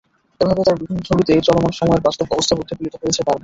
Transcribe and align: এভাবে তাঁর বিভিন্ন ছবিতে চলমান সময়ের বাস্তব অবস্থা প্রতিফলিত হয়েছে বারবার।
এভাবে 0.41 0.61
তাঁর 0.63 0.77
বিভিন্ন 0.81 1.01
ছবিতে 1.09 1.33
চলমান 1.47 1.73
সময়ের 1.79 2.01
বাস্তব 2.01 2.27
অবস্থা 2.31 2.53
প্রতিফলিত 2.55 2.93
হয়েছে 2.95 3.21
বারবার। 3.21 3.39